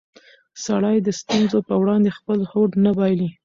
[0.65, 3.29] سړی د ستونزو په وړاندې خپل هوډ نه بایلي